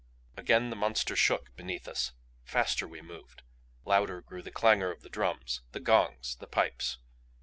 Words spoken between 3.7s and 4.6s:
Louder grew the